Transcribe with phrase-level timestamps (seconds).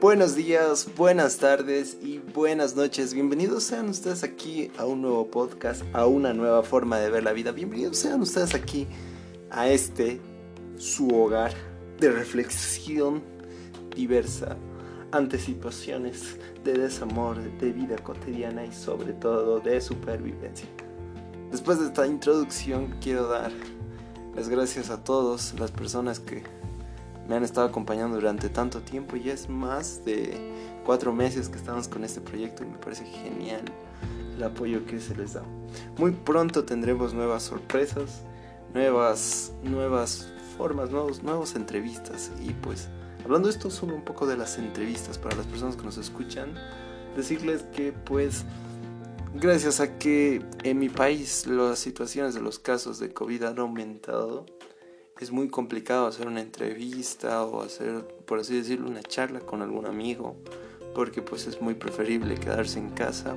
[0.00, 3.14] Buenos días, buenas tardes y buenas noches.
[3.14, 7.32] Bienvenidos sean ustedes aquí a un nuevo podcast, a una nueva forma de ver la
[7.32, 7.50] vida.
[7.50, 8.86] Bienvenidos sean ustedes aquí
[9.50, 10.20] a este,
[10.76, 11.52] su hogar
[11.98, 13.24] de reflexión
[13.96, 14.56] diversa,
[15.10, 20.68] anticipaciones de desamor, de vida cotidiana y sobre todo de supervivencia.
[21.50, 23.50] Después de esta introducción quiero dar
[24.36, 26.44] las gracias a todos las personas que
[27.28, 29.16] me han estado acompañando durante tanto tiempo.
[29.16, 33.62] y es más de cuatro meses que estamos con este proyecto y me parece genial
[34.36, 35.42] el apoyo que se les da.
[35.98, 38.22] Muy pronto tendremos nuevas sorpresas,
[38.72, 42.32] nuevas, nuevas formas, nuevos, nuevas entrevistas.
[42.42, 42.88] Y pues,
[43.24, 46.54] hablando esto solo un poco de las entrevistas para las personas que nos escuchan,
[47.16, 48.44] decirles que pues
[49.34, 54.46] gracias a que en mi país las situaciones de los casos de COVID han aumentado,
[55.24, 59.86] es muy complicado hacer una entrevista o hacer, por así decirlo, una charla con algún
[59.86, 60.36] amigo,
[60.94, 63.34] porque pues es muy preferible quedarse en casa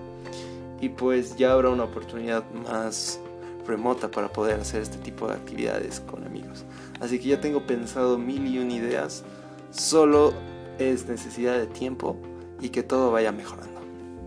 [0.80, 3.20] y pues ya habrá una oportunidad más
[3.66, 6.66] remota para poder hacer este tipo de actividades con amigos.
[7.00, 9.23] Así que ya tengo pensado mil y un ideas,
[9.72, 10.34] solo
[10.80, 12.18] es necesidad de tiempo
[12.60, 13.82] y que todo vaya mejorando.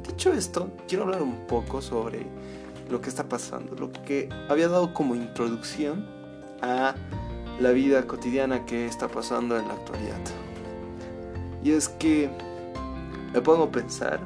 [0.06, 2.26] Dicho esto, quiero hablar un poco sobre
[2.90, 6.06] lo que está pasando, lo que había dado como introducción
[6.60, 6.94] a
[7.60, 10.20] la vida cotidiana que está pasando en la actualidad.
[11.62, 12.28] Y es que
[13.32, 14.20] me pongo a pensar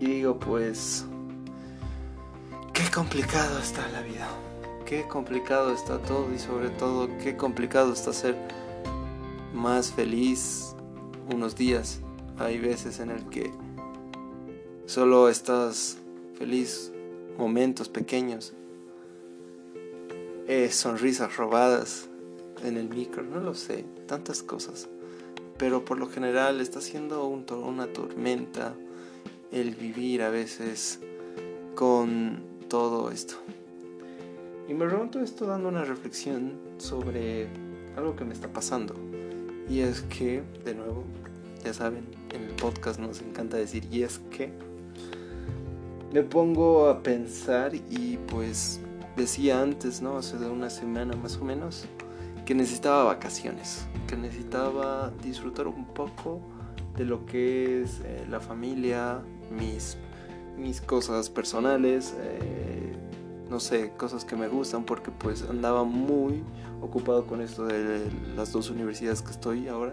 [0.00, 1.04] y digo pues,
[2.72, 4.28] qué complicado está la vida,
[4.86, 8.36] qué complicado está todo y sobre todo qué complicado está ser
[9.52, 10.74] más feliz
[11.32, 12.00] unos días.
[12.38, 13.52] Hay veces en el que
[14.86, 15.98] solo estás
[16.38, 16.92] feliz
[17.36, 18.54] momentos pequeños,
[20.46, 22.07] eh, sonrisas robadas,
[22.64, 24.88] en el micro, no lo sé, tantas cosas.
[25.58, 28.74] Pero por lo general está siendo un, una tormenta
[29.50, 31.00] el vivir a veces
[31.74, 33.34] con todo esto.
[34.68, 37.48] Y me remonto esto dando una reflexión sobre
[37.96, 38.94] algo que me está pasando.
[39.68, 41.04] Y es que, de nuevo,
[41.64, 42.04] ya saben,
[42.34, 44.52] en el podcast nos encanta decir y es que
[46.12, 48.80] me pongo a pensar y pues
[49.16, 50.16] decía antes, ¿no?
[50.16, 51.86] Hace una semana más o menos,
[52.48, 56.40] que necesitaba vacaciones, que necesitaba disfrutar un poco
[56.96, 59.20] de lo que es eh, la familia,
[59.50, 59.98] mis,
[60.56, 62.94] mis cosas personales, eh,
[63.50, 66.42] no sé, cosas que me gustan porque pues andaba muy
[66.80, 69.92] ocupado con esto de las dos universidades que estoy ahora,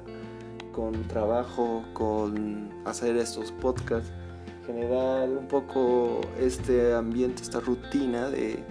[0.72, 4.14] con trabajo, con hacer estos podcasts,
[4.66, 8.64] generar un poco este ambiente, esta rutina de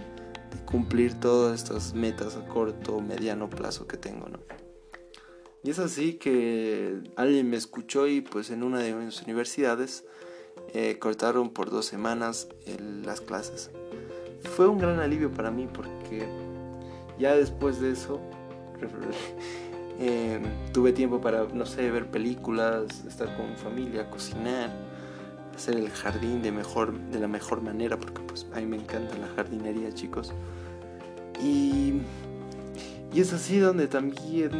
[0.75, 4.39] cumplir todas estas metas a corto o mediano plazo que tengo, ¿no?
[5.63, 10.03] Y es así que alguien me escuchó y pues en una de mis universidades
[10.73, 12.49] eh, cortaron por dos semanas
[13.05, 13.71] las clases.
[14.57, 16.27] Fue un gran alivio para mí porque
[17.17, 18.19] ya después de eso
[19.99, 20.41] eh,
[20.73, 24.71] tuve tiempo para, no sé, ver películas, estar con mi familia, cocinar,
[25.55, 29.17] hacer el jardín de, mejor, de la mejor manera porque pues a mí me encanta
[29.17, 30.33] la jardinería chicos.
[31.41, 32.01] Y,
[33.13, 34.51] es así donde también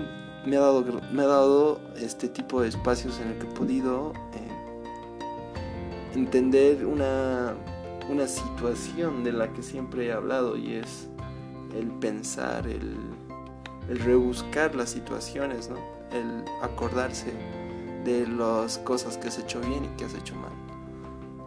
[0.45, 4.13] me ha dado, me ha dado este tipo de espacios en el que he podido
[4.33, 7.53] eh, entender una,
[8.09, 11.09] una situación de la que siempre he hablado y es
[11.77, 12.95] el pensar, el,
[13.89, 15.77] el rebuscar las situaciones, ¿no?
[16.11, 17.33] el acordarse
[18.03, 20.51] de las cosas que has hecho bien y que has hecho mal,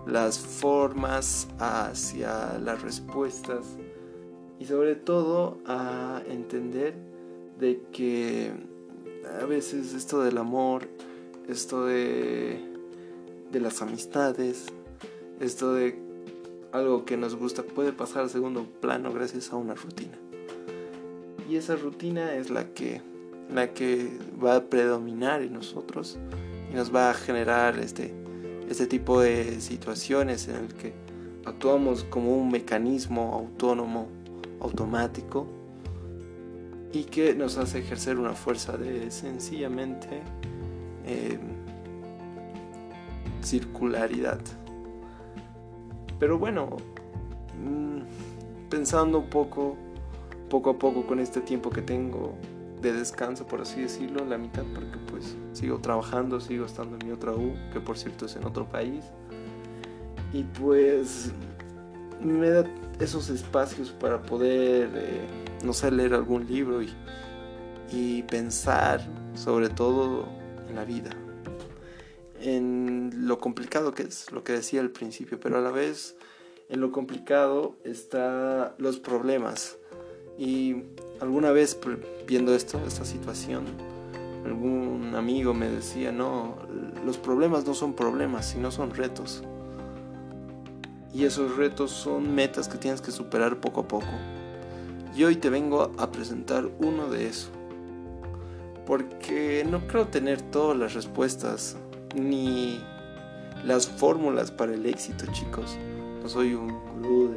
[0.07, 3.77] las formas hacia las respuestas
[4.59, 6.95] y sobre todo a entender
[7.59, 8.53] de que
[9.41, 10.89] a veces esto del amor,
[11.49, 12.61] esto de,
[13.51, 14.67] de las amistades,
[15.41, 15.99] esto de
[16.73, 20.19] algo que nos gusta puede pasar a segundo plano gracias a una rutina.
[21.49, 23.01] Y esa rutina es la que,
[23.53, 24.11] la que
[24.43, 26.19] va a predominar en nosotros
[26.71, 28.13] y nos va a generar este,
[28.69, 30.93] este tipo de situaciones en el que
[31.47, 34.09] actuamos como un mecanismo autónomo
[34.61, 35.47] automático
[36.93, 40.23] y que nos hace ejercer una fuerza de sencillamente
[41.05, 41.41] em,
[43.43, 44.41] circularidad.
[46.19, 46.77] Pero bueno,
[47.63, 49.77] mm, pensando un poco,
[50.49, 52.35] poco a poco con este tiempo que tengo
[52.81, 57.13] de descanso, por así decirlo, la mitad, porque pues sigo trabajando, sigo estando en mi
[57.13, 59.05] otra U, que por cierto es en otro país.
[60.33, 61.33] Y pues
[62.21, 62.65] me da
[63.01, 65.27] esos espacios para poder, eh,
[65.65, 66.93] no sé, leer algún libro y,
[67.91, 69.01] y pensar
[69.35, 70.27] sobre todo
[70.69, 71.11] en la vida.
[72.41, 76.17] en lo complicado que es, lo que decía al principio, pero a la vez
[76.69, 79.77] en lo complicado está los problemas.
[80.39, 80.85] Y
[81.21, 81.79] alguna vez
[82.27, 83.65] viendo esto, esta situación,
[84.45, 86.57] algún amigo me decía, no,
[87.05, 89.43] los problemas no son problemas, sino son retos.
[91.13, 94.07] Y esos retos son metas que tienes que superar poco a poco.
[95.15, 97.51] Y hoy te vengo a presentar uno de esos.
[98.87, 101.77] Porque no creo tener todas las respuestas
[102.15, 102.81] ni
[103.65, 105.77] las fórmulas para el éxito, chicos.
[106.23, 106.69] No soy un
[107.03, 107.35] gurú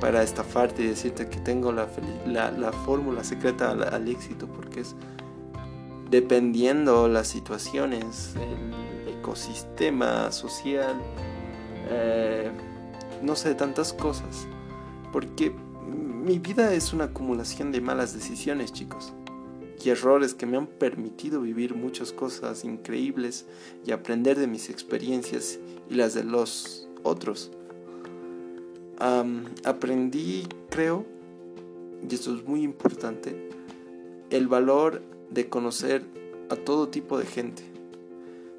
[0.00, 1.86] para estafarte y decirte que tengo la,
[2.26, 4.96] la, fórmula secreta al, éxito, porque es
[6.10, 11.00] dependiendo las situaciones, el ecosistema social,
[11.88, 12.50] eh,
[13.22, 14.46] no sé, tantas cosas.
[15.12, 19.12] Porque mi vida es una acumulación de malas decisiones, chicos
[19.84, 23.46] y errores que me han permitido vivir muchas cosas increíbles
[23.86, 25.58] y aprender de mis experiencias
[25.88, 27.50] y las de los otros.
[29.64, 31.06] aprendí, creo,
[32.08, 33.48] y esto es muy importante,
[34.28, 36.04] el valor de conocer
[36.50, 37.62] a todo tipo de gente,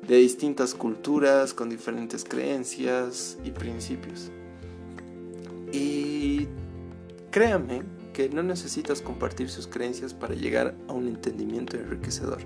[0.07, 4.31] de distintas culturas, con diferentes creencias y principios.
[7.31, 12.39] Y créanme que no necesitas compartir sus creencias para llegar a un entendimiento enriquecedor.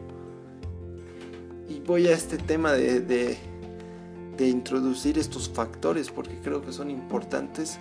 [1.67, 7.79] Y voy a este tema de, de, introducir estos factores porque creo que son importantes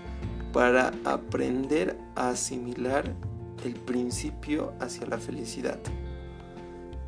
[0.51, 3.15] para aprender a asimilar
[3.67, 5.81] el principio hacia la felicidad.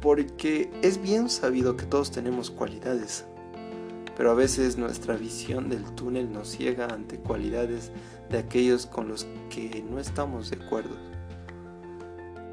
[0.03, 3.25] Porque es bien sabido que todos tenemos cualidades,
[4.17, 7.93] pero a veces nuestra visión del túnel nos ciega ante cualidades
[8.31, 10.97] de aquellos con los que no estamos de acuerdo.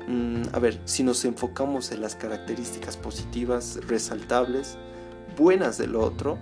[0.08, 4.78] Mm, a ver, si nos enfocamos en las características positivas, resaltables,
[5.38, 6.38] buenas del otro,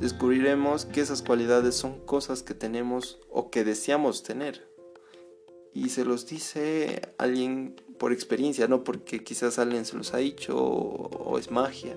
[0.00, 4.68] descubriremos que esas cualidades son cosas que tenemos o que deseamos tener.
[5.72, 10.58] Y se los dice alguien por experiencia, no porque quizás alguien se los ha dicho
[10.58, 11.96] o es magia.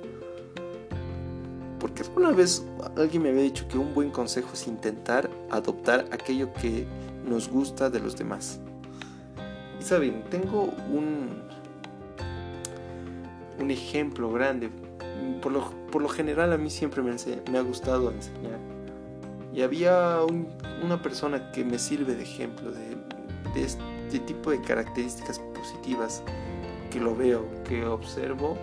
[1.86, 2.66] Porque alguna vez
[2.98, 6.88] alguien me había dicho que un buen consejo es intentar adoptar aquello que
[7.30, 8.60] nos gusta de los demás.
[9.80, 11.44] Y saben, tengo un,
[13.60, 14.72] un ejemplo grande.
[15.44, 17.16] Por lo, por lo general a mí siempre me,
[17.52, 18.58] me ha gustado enseñar.
[19.54, 20.22] Y había
[20.84, 22.98] una persona que me sirve de ejemplo de,
[23.54, 26.24] de este tipo de características positivas
[26.90, 28.58] que lo veo, que observo.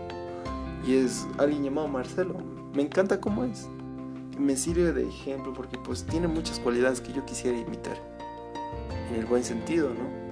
[0.85, 3.69] Y es alguien llamado Marcelo me encanta cómo es.
[4.39, 7.97] Me sirve de ejemplo porque pues tiene muchas cualidades que yo quisiera imitar.
[9.11, 10.23] En el buen sentido, ¿no?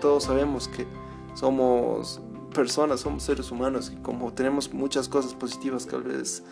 [0.00, 0.86] todos sabemos que
[1.34, 2.20] somos
[2.54, 6.42] personas, somos seres humanos y como tenemos muchas cosas positivas, tal vez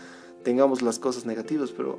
[0.43, 1.99] tengamos las cosas negativas, pero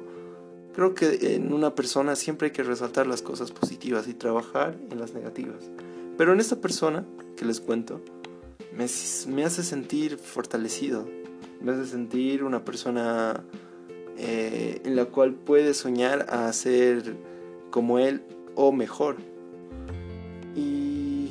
[0.74, 5.00] creo que en una persona siempre hay que resaltar las cosas positivas y trabajar en
[5.00, 5.70] las negativas.
[6.18, 7.06] Pero en esta persona
[7.38, 8.02] que les cuento,
[8.76, 8.86] me,
[9.34, 11.08] me hace sentir fortalecido,
[11.62, 13.44] me hace sentir una persona
[14.18, 17.16] eh, en la cual puede soñar a ser
[17.72, 18.24] como él
[18.56, 19.18] o mejor.
[20.56, 21.30] ¿Y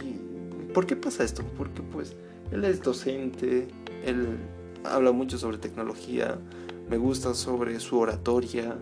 [0.75, 1.45] por qué pasa esto?
[1.57, 2.17] Porque pues
[2.51, 3.69] él es docente,
[4.05, 4.39] él
[4.85, 6.39] habla mucho sobre tecnología,
[6.91, 8.77] me gusta sobre su oratoria,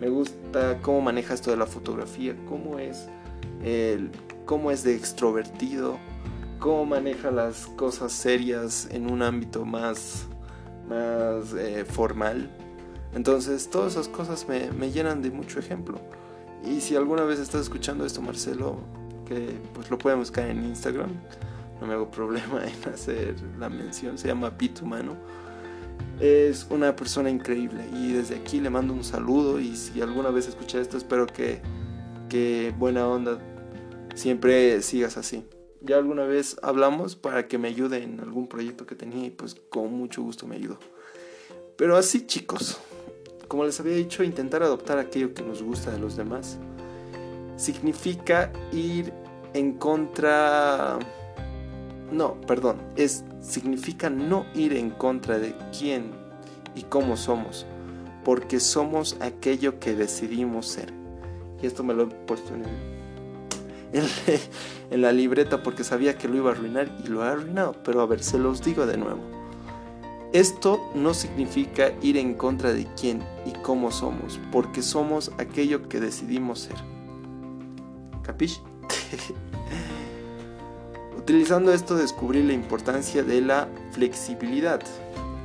[0.00, 3.08] me gusta cómo maneja esto de la fotografía, cómo es,
[4.44, 5.98] cómo es de extrovertido,
[6.58, 10.28] cómo maneja las cosas serias en un ámbito más
[10.88, 12.50] más eh, formal.
[13.14, 15.98] Entonces todas esas cosas me, me, llenan de mucho ejemplo.
[16.64, 18.78] Y si alguna vez estás escuchando esto, Marcelo,
[19.26, 21.10] que pues lo pueden buscar en Instagram,
[21.80, 25.16] no me hago problema en hacer la mención, se llama Pitumano.
[26.20, 30.48] Es una persona increíble y desde aquí le mando un saludo y si alguna vez
[30.48, 31.60] escuchas esto espero que,
[32.28, 33.38] que buena onda
[34.14, 35.44] siempre sigas así
[35.86, 39.56] ya alguna vez hablamos para que me ayude en algún proyecto que tenía y pues
[39.70, 40.78] con mucho gusto me ayudó.
[41.76, 42.78] Pero así chicos,
[43.48, 46.58] como les había dicho, intentar adoptar aquello que nos gusta de los demás
[47.56, 49.12] significa ir
[49.54, 50.98] en contra...
[52.10, 56.12] No, perdón, es significa no ir en contra de quién
[56.74, 57.66] y cómo somos,
[58.24, 60.92] porque somos aquello que decidimos ser.
[61.60, 62.95] Y esto me lo he puesto en el
[64.90, 67.74] en, la libreta porque sabía que lo iba a arruinar y lo ha arruinado.
[67.84, 69.20] Pero a ver, se los digo de nuevo.
[70.32, 76.00] Esto no significa ir en contra de quién y cómo somos, porque somos aquello que
[76.00, 76.76] decidimos ser.
[78.22, 78.60] ¿Capish?
[81.16, 84.80] Utilizando esto descubrí la importancia de la flexibilidad.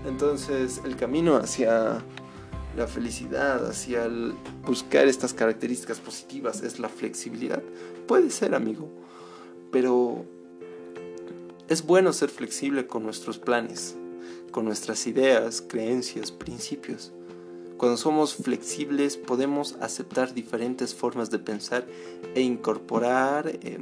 [0.06, 2.04] Entonces el camino hacia
[2.76, 4.34] la felicidad, hacia el
[4.66, 7.62] buscar estas características positivas es la flexibilidad.
[8.08, 8.90] Puede ser, amigo,
[9.72, 10.26] pero
[11.68, 13.96] es bueno ser flexible con nuestros planes,
[14.52, 17.12] con nuestras ideas, creencias, principios.
[17.78, 21.88] Cuando somos flexibles podemos aceptar diferentes formas de pensar
[22.36, 23.80] e incorporar eh,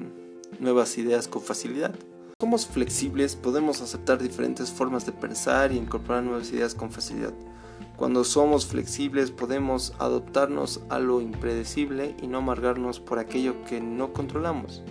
[0.59, 1.93] nuevas ideas con facilidad.
[2.39, 7.33] Somos flexibles podemos aceptar diferentes formas de pensar e incorporar nuevas ideas con facilidad.
[7.99, 14.13] Cuando somos flexibles podemos adoptarnos a lo impredecible y no amargarnos por aquello que no
[14.13, 14.83] controlamos.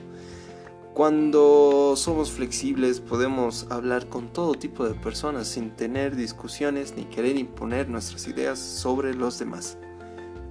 [0.92, 7.38] Cuando somos flexibles podemos hablar con todo tipo de personas sin tener discusiones ni querer
[7.38, 9.78] imponer nuestras ideas sobre los demás.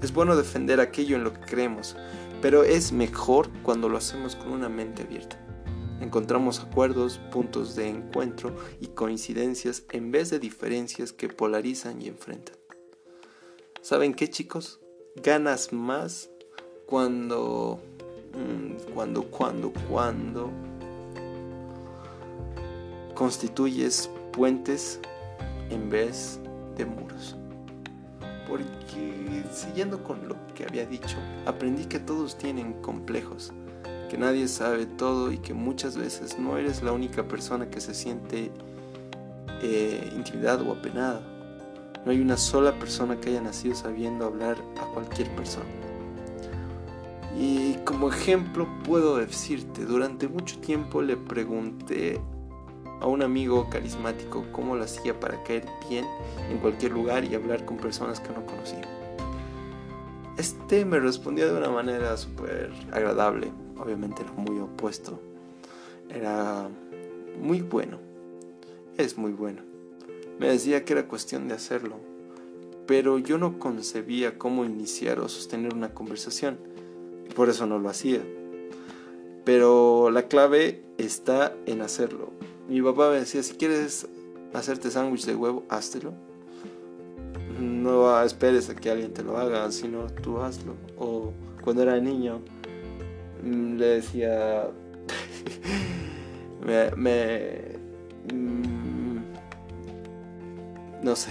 [0.02, 1.96] Es bueno defender aquello en lo que creemos,
[2.42, 5.47] pero es mejor cuando lo hacemos con una mente abierta.
[6.00, 12.56] Encontramos acuerdos, puntos de encuentro y coincidencias en vez de diferencias que polarizan y enfrentan.
[13.82, 14.80] ¿Saben qué chicos?
[15.16, 16.30] Ganas más
[16.86, 17.80] cuando...
[18.34, 20.52] Mm, cuando, cuando, cuando
[23.16, 25.00] constituyes puentes
[25.72, 26.40] en vez
[26.76, 27.36] de muros.
[28.48, 33.52] Porque siguiendo con lo que había dicho, aprendí que todos tienen complejos
[34.10, 37.94] que nadie sabe todo y que muchas veces no eres la única persona que se
[37.94, 38.52] siente
[39.62, 41.22] eh, intimidada o apenada.
[42.06, 45.66] No hay una sola persona que haya nacido sabiendo hablar a cualquier persona.
[47.38, 52.20] Y como ejemplo puedo decirte, durante mucho tiempo le pregunté
[53.00, 56.06] a un amigo carismático cómo lo hacía para caer bien
[56.50, 58.82] en cualquier lugar y hablar con personas que no conocía.
[60.38, 65.20] Este me respondió de una manera súper agradable, obviamente era muy opuesto.
[66.10, 66.70] Era
[67.42, 68.00] muy bueno.
[68.98, 69.62] Es muy bueno.
[70.40, 71.96] Me decía que era cuestión de hacerlo.
[72.86, 76.58] Pero yo no concebía cómo iniciar o sostener una conversación.
[77.30, 78.22] Y por eso no lo hacía.
[79.44, 82.32] Pero la clave está en hacerlo.
[82.70, 84.08] Mi papá me decía, si quieres
[84.54, 86.14] hacerte sándwich de huevo, háztelo.
[87.60, 90.76] No esperes a que alguien te lo haga, sino tú hazlo.
[90.98, 91.32] O
[91.64, 92.42] cuando era niño,
[93.44, 94.70] le decía,
[96.66, 97.78] me, me
[98.34, 99.18] mm,
[101.04, 101.30] no sé,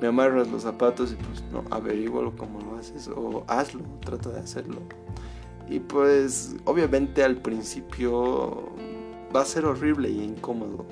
[0.00, 4.40] me amarras los zapatos y pues no, averígualo como lo haces o hazlo, trata de
[4.40, 4.80] hacerlo.
[5.68, 8.70] Y pues obviamente al principio
[9.34, 10.86] va a ser horrible y incómodo,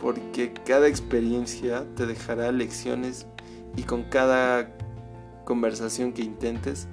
[0.00, 3.26] porque cada experiencia te dejará lecciones
[3.76, 4.76] y con cada
[5.44, 6.88] conversación que intentes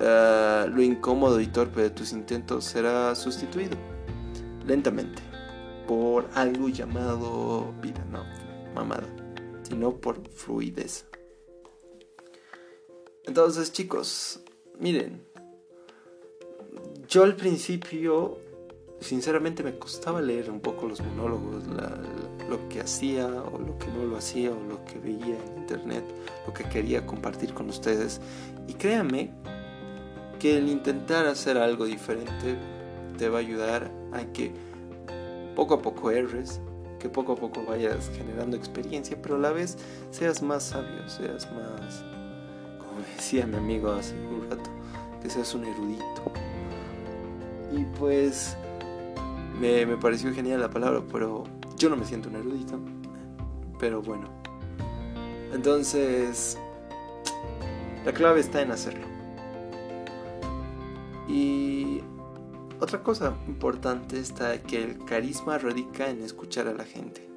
[0.00, 3.76] eh, lo incómodo y torpe de tus intentos será sustituido
[4.66, 5.20] lentamente
[5.86, 8.24] por algo llamado vida, no
[8.74, 9.06] mamada,
[9.62, 11.06] sino por fluidez.
[13.24, 14.40] Entonces chicos,
[14.78, 15.22] miren,
[17.08, 18.38] yo al principio
[19.00, 21.64] sinceramente me costaba leer un poco los monólogos,
[22.48, 26.04] lo que hacía o lo que no lo hacía o lo que veía en internet,
[26.46, 28.20] lo que quería compartir con ustedes.
[28.66, 29.32] Y créanme
[30.40, 32.56] que el intentar hacer algo diferente
[33.18, 34.50] te va a ayudar a que
[35.54, 36.60] poco a poco erres,
[36.98, 39.76] que poco a poco vayas generando experiencia, pero a la vez
[40.10, 42.02] seas más sabio, seas más,
[42.78, 44.70] como decía mi amigo hace un rato,
[45.22, 46.32] que seas un erudito.
[47.70, 48.56] Y pues
[49.60, 51.44] me, me pareció genial la palabra, pero
[51.76, 52.78] yo no me siento un erudito,
[53.78, 54.28] pero bueno.
[55.52, 56.56] Entonces,
[58.06, 59.19] la clave está en hacerlo.
[61.30, 62.00] Y
[62.80, 67.28] otra cosa importante está que el carisma radica en escuchar a la gente.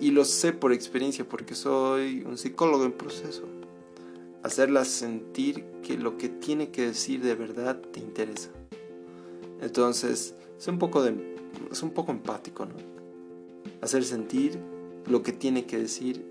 [0.00, 3.42] Y lo sé por experiencia porque soy un psicólogo en proceso.
[4.42, 8.50] Hacerla sentir que lo que tiene que decir de verdad te interesa.
[9.60, 11.04] Entonces, es un poco,
[11.70, 12.74] es un poco empático, ¿no?
[13.82, 14.58] Hacer sentir
[15.06, 16.24] lo que tiene que decir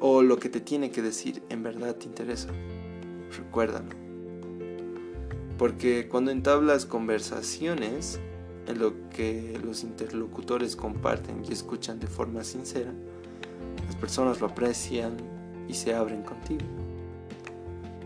[0.00, 2.48] o lo que te tiene que decir en verdad te interesa.
[3.36, 4.09] Recuérdalo.
[5.60, 8.18] Porque cuando entablas conversaciones
[8.66, 12.90] en lo que los interlocutores comparten y escuchan de forma sincera,
[13.84, 15.18] las personas lo aprecian
[15.68, 16.64] y se abren contigo.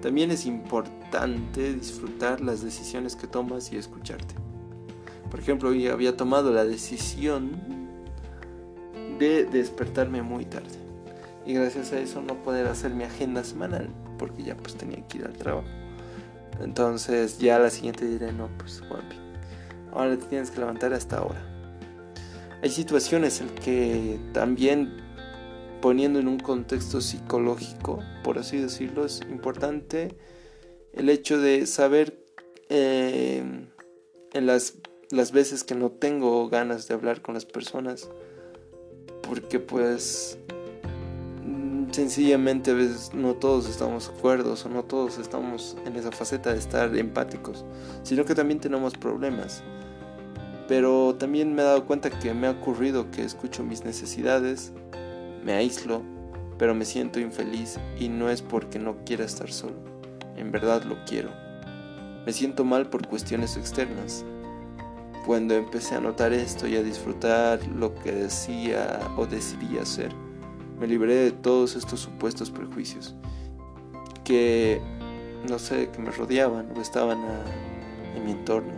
[0.03, 4.35] También es importante disfrutar las decisiones que tomas y escucharte.
[5.31, 7.53] Por ejemplo, hoy había tomado la decisión
[9.21, 10.77] de despertarme muy tarde.
[11.47, 15.19] Y gracias a eso no poder hacer mi agenda semanal porque ya pues tenía que
[15.19, 15.84] ir al trabajo.
[16.61, 19.17] Entonces ya la siguiente diré, no, pues Juanpi,
[19.93, 21.43] ahora te tienes que levantar hasta ahora.
[22.63, 25.05] hay situaciones en que también
[25.81, 30.17] poniendo en un contexto psicológico, por así decirlo, es importante
[30.95, 32.25] el hecho de saber
[32.71, 33.43] eh,
[34.33, 34.79] en las,
[35.11, 38.09] las veces que no tengo ganas de hablar con las personas,
[39.23, 40.39] porque pues
[41.95, 46.53] sencillamente a veces no todos estamos de acuerdo o no todos estamos en esa faceta
[46.53, 47.65] de estar empáticos,
[48.03, 49.63] sino que también tenemos problemas.
[50.67, 54.73] Pero también me he dado cuenta que me ha ocurrido que escucho mis necesidades,
[55.45, 56.03] me aíslo,
[56.59, 59.77] pero me siento infeliz y no es porque no quiera estar solo,
[60.37, 61.31] en verdad lo quiero.
[62.27, 64.25] Me siento mal por cuestiones externas.
[65.27, 70.13] Cuando empecé a notar esto y a disfrutar lo que decía o decidía hacer,
[70.79, 73.15] me libré de todos estos supuestos prejuicios
[74.25, 74.81] que,
[75.49, 77.19] no sé, que me rodeaban o estaban
[78.17, 78.73] en mi entorno.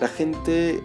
[0.00, 0.82] La gente,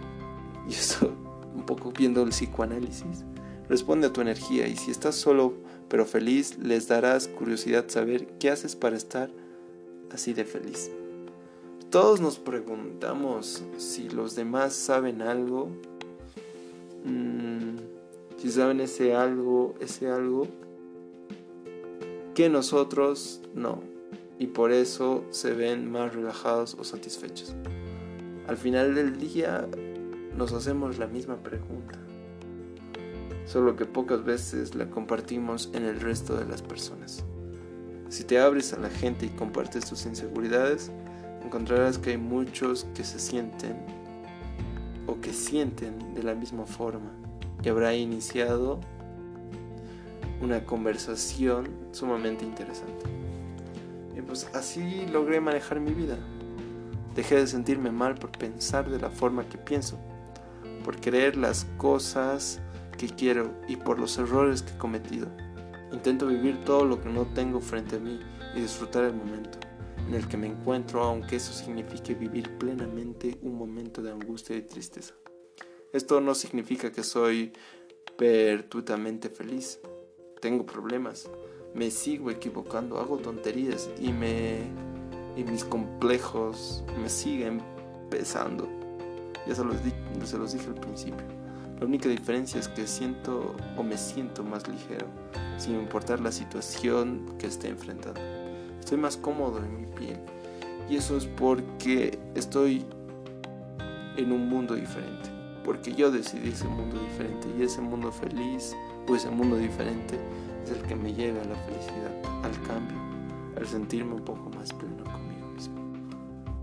[0.68, 1.12] y esto
[1.54, 3.24] un poco viendo el psicoanálisis,
[3.68, 5.54] responde a tu energía y si estás solo
[5.88, 9.30] pero feliz, les darás curiosidad saber qué haces para estar
[10.10, 10.90] así de feliz.
[11.90, 15.68] Todos nos preguntamos si los demás saben algo,
[17.04, 17.95] mm,
[18.46, 20.46] si saben ese algo, ese algo,
[22.32, 23.80] que nosotros no,
[24.38, 27.56] y por eso se ven más relajados o satisfechos.
[28.46, 29.66] Al final del día
[30.36, 31.98] nos hacemos la misma pregunta,
[33.46, 37.24] solo que pocas veces la compartimos en el resto de las personas.
[38.10, 40.92] Si te abres a la gente y compartes tus inseguridades,
[41.44, 43.76] encontrarás que hay muchos que se sienten
[45.08, 47.25] o que sienten de la misma forma
[47.62, 48.80] y habrá iniciado
[50.40, 53.04] una conversación sumamente interesante.
[54.16, 56.18] Y pues así logré manejar mi vida.
[57.14, 59.98] Dejé de sentirme mal por pensar de la forma que pienso,
[60.84, 62.60] por creer las cosas
[62.98, 65.28] que quiero y por los errores que he cometido.
[65.92, 68.20] Intento vivir todo lo que no tengo frente a mí
[68.54, 69.58] y disfrutar el momento
[70.06, 74.62] en el que me encuentro, aunque eso signifique vivir plenamente un momento de angustia y
[74.62, 75.14] tristeza.
[75.96, 77.54] Esto no significa que soy
[78.18, 79.80] perpetuamente feliz.
[80.42, 81.30] Tengo problemas,
[81.74, 84.58] me sigo equivocando, hago tonterías y me
[85.38, 87.62] y mis complejos me siguen
[88.10, 88.68] pesando.
[89.48, 89.76] Ya se los,
[90.24, 91.24] se los dije al principio.
[91.80, 95.06] La única diferencia es que siento o me siento más ligero,
[95.56, 98.20] sin importar la situación que esté enfrentando.
[98.80, 100.18] Estoy más cómodo en mi piel.
[100.90, 102.84] Y eso es porque estoy
[104.18, 105.35] en un mundo diferente.
[105.66, 107.48] Porque yo decidí ese mundo diferente.
[107.58, 108.74] Y ese mundo feliz
[109.08, 110.16] o ese mundo diferente
[110.64, 112.96] es el que me lleva a la felicidad, al cambio,
[113.56, 115.74] al sentirme un poco más pleno conmigo mismo.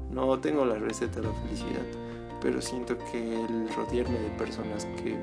[0.09, 1.85] No tengo la receta de la felicidad,
[2.41, 5.17] pero siento que el rodearme de personas que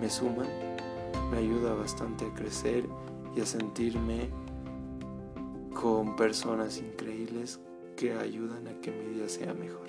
[0.00, 0.48] me suman
[1.30, 2.84] me ayuda bastante a crecer
[3.36, 4.28] y a sentirme
[5.80, 7.60] con personas increíbles
[7.96, 9.86] que ayudan a que mi día sea mejor.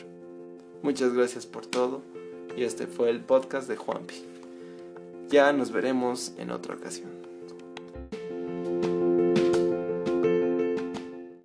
[0.84, 2.21] Muchas gracias por todo
[2.58, 4.16] y este fue el podcast de Juanpi.
[5.30, 7.21] Ya nos veremos en otra ocasión.